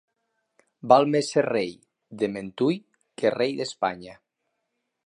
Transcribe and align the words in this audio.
Val 0.93 1.05
més 1.15 1.29
ser 1.35 1.43
rei 1.47 1.69
de 2.23 2.31
Mentui 2.39 2.81
que 3.23 3.35
rei 3.37 3.57
d'Espanya. 3.63 4.19